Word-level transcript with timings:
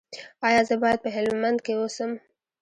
ایا 0.47 0.61
زه 0.69 0.75
باید 0.83 0.99
په 1.03 1.09
هلمند 1.15 1.57
کې 1.65 1.73
اوسم؟ 1.81 2.11